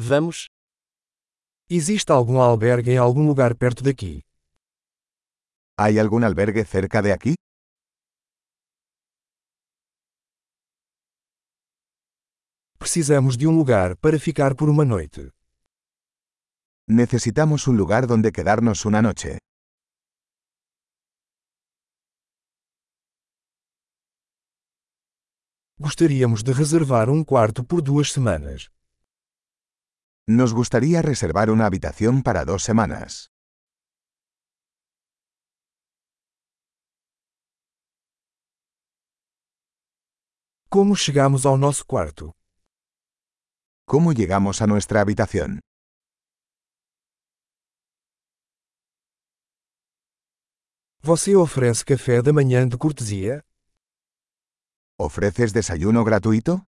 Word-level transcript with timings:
Vamos. 0.00 0.46
Existe 1.68 2.12
algum 2.12 2.40
albergue 2.40 2.92
em 2.92 2.98
algum 2.98 3.26
lugar 3.26 3.56
perto 3.56 3.82
daqui? 3.82 4.22
¿Hay 5.76 5.98
algún 5.98 6.22
albergue 6.22 6.64
cerca 6.64 7.02
de 7.02 7.12
aquí? 7.12 7.34
Precisamos 12.78 13.36
de 13.36 13.48
um 13.48 13.56
lugar 13.58 13.96
para 13.96 14.20
ficar 14.20 14.54
por 14.54 14.68
uma 14.70 14.84
noite. 14.84 15.32
Necesitamos 16.86 17.66
un 17.66 17.76
lugar 17.76 18.06
donde 18.06 18.30
quedarnos 18.30 18.84
una 18.84 19.02
noche. 19.02 19.38
Gostaríamos 25.76 26.44
de 26.44 26.52
reservar 26.52 27.10
um 27.10 27.24
quarto 27.24 27.64
por 27.64 27.82
duas 27.82 28.12
semanas. 28.12 28.70
Nos 30.30 30.52
gustaría 30.52 31.00
reservar 31.00 31.48
una 31.48 31.64
habitación 31.64 32.22
para 32.22 32.44
dos 32.44 32.62
semanas. 32.62 33.30
Como 40.68 40.96
chegamos 40.96 41.46
ao 41.46 41.56
nosso 41.56 41.86
quarto? 41.86 42.36
¿Cómo 43.86 44.12
llegamos 44.12 44.60
a 44.60 44.66
nuestra 44.66 45.00
habitación? 45.00 45.60
Você 51.00 51.36
oferece 51.36 51.86
café 51.86 52.20
da 52.20 52.34
manhã 52.34 52.68
de 52.68 52.76
cortesia? 52.76 53.40
¿Ofreces 54.98 55.54
desayuno 55.54 56.04
gratuito? 56.04 56.67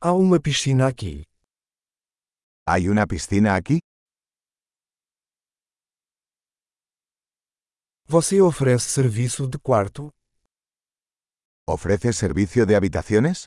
Há 0.00 0.12
uma 0.12 0.38
piscina 0.38 0.86
aqui. 0.86 1.24
¿Hay 2.64 2.88
una 2.88 3.04
piscina 3.04 3.56
aquí? 3.56 3.80
Você 8.06 8.40
oferece 8.40 8.88
serviço 8.90 9.48
de 9.48 9.58
quarto? 9.58 10.12
¿Ofreces 11.66 12.16
servicio 12.16 12.64
de 12.64 12.76
habitaciones? 12.76 13.46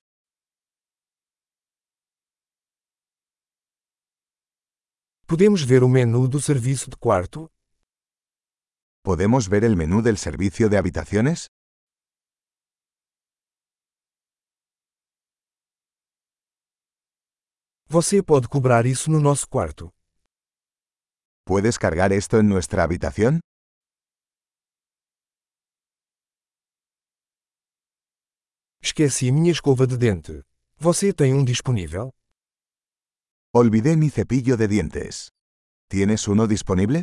Podemos 5.25 5.63
ver 5.63 5.83
o 5.83 5.87
menu 5.87 6.27
do 6.27 6.41
serviço 6.41 6.89
de 6.89 6.97
quarto? 6.97 7.49
¿Podemos 9.01 9.47
ver 9.47 9.63
el 9.63 9.77
menú 9.77 10.01
del 10.01 10.17
servicio 10.17 10.67
de 10.67 10.77
habitaciones? 10.77 11.47
Você 17.97 18.23
pode 18.23 18.47
cobrar 18.47 18.85
isso 18.85 19.11
no 19.11 19.19
nosso 19.19 19.45
quarto. 19.49 19.91
¿Puedes 21.45 21.77
cargar 21.77 22.13
esto 22.13 22.39
en 22.39 22.47
nuestra 22.47 22.83
habitación? 22.83 23.41
Esqueci 28.81 29.29
minha 29.33 29.51
escova 29.51 29.85
de 29.85 29.97
dente. 29.97 30.41
Você 30.79 31.11
tem 31.11 31.33
um 31.33 31.43
disponível? 31.43 32.13
Olvidé 33.53 33.97
mi 33.97 34.09
cepillo 34.09 34.55
de 34.55 34.67
dientes. 34.69 35.27
¿Tienes 35.89 36.29
uno 36.29 36.47
disponible? 36.47 37.01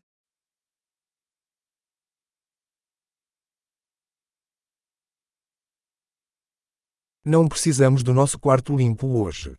Não 7.23 7.47
precisamos 7.47 8.03
do 8.03 8.15
nosso 8.15 8.39
quarto 8.41 8.75
limpo 8.75 9.07
hoje. 9.23 9.55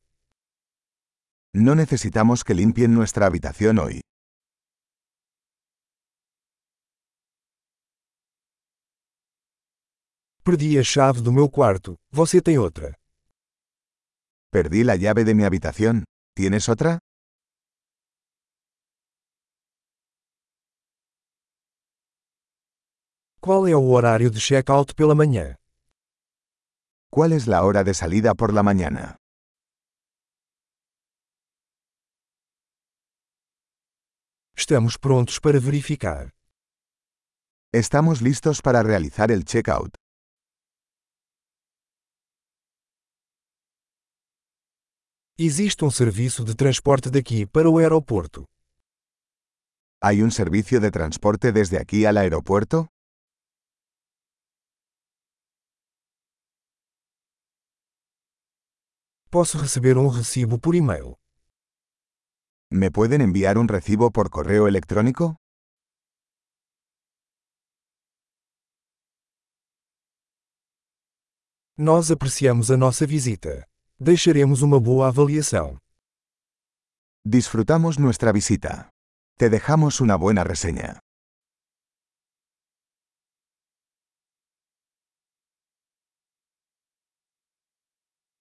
No 1.53 1.73
necesitamos 1.73 2.44
que 2.44 2.53
limpien 2.53 2.94
nuestra 2.94 3.25
habitación 3.25 3.80
hoy. 3.80 4.02
Perdi 10.43 10.77
a 10.77 10.83
chave 10.83 11.21
do 11.21 11.32
meu 11.32 11.49
quarto. 11.49 11.95
Você 12.11 12.39
tem 12.39 12.60
outra? 12.60 12.93
Perdí 14.52 14.83
la 14.83 14.95
llave 14.95 15.23
de 15.23 15.33
mi 15.33 15.43
habitación. 15.43 16.04
¿Tienes 16.36 16.70
otra? 16.70 16.99
Qual 23.42 23.67
é 23.67 23.76
o 23.76 23.89
horário 23.89 24.30
de 24.30 24.39
check-out 24.39 24.93
pela 24.93 25.16
manhã? 25.16 25.55
¿Cuál 27.10 27.33
es 27.33 27.48
la 27.48 27.64
hora 27.64 27.83
de 27.83 27.95
salida 27.95 28.36
por 28.36 28.54
la 28.54 28.61
mañana? 28.61 29.17
Estamos 34.61 34.97
prontos 34.97 35.39
para 35.39 35.58
verificar. 35.58 36.33
Estamos 37.71 38.21
listos 38.21 38.59
para 38.61 38.83
realizar 38.83 39.31
el 39.31 39.45
checkout. 39.45 39.93
Existe 45.37 45.86
um 45.86 45.89
serviço 45.89 46.43
de 46.43 46.55
transporte 46.55 47.09
daqui 47.09 47.45
para 47.45 47.69
o 47.69 47.77
aeroporto. 47.77 48.43
¿Hay 50.02 50.21
un 50.21 50.30
servicio 50.30 50.81
de 50.81 50.92
transporte 50.92 51.53
desde 51.53 51.77
aquí 51.80 52.05
al 52.05 52.17
aeropuerto? 52.17 52.89
Posso 59.31 59.58
receber 59.58 59.98
um 59.98 60.09
recibo 60.09 60.59
por 60.59 60.75
e-mail. 60.75 61.15
¿Me 62.71 62.91
pueden 62.91 63.21
enviar 63.21 63.57
un 63.57 63.67
recibo 63.67 64.11
por 64.11 64.30
correo 64.30 64.67
electrónico? 64.67 65.37
Nós 71.75 72.11
apreciamos 72.11 72.69
a 72.69 72.77
nossa 72.77 73.07
visita. 73.07 73.65
Deixaremos 73.99 74.61
uma 74.61 74.80
boa 74.80 75.07
avaliação. 75.07 75.80
Disfrutamos 77.25 77.97
nuestra 77.97 78.31
visita. 78.31 78.91
Te 79.36 79.49
dejamos 79.49 79.99
una 79.99 80.15
buena 80.15 80.43
reseña. 80.43 80.99